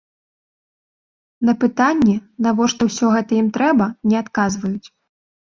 На 1.49 1.53
пытанні, 1.63 2.15
навошта 2.45 2.81
ўсё 2.89 3.05
гэта 3.17 3.31
ім 3.41 3.53
трэба, 3.59 3.85
не 4.11 4.17
адказваюць. 4.23 4.87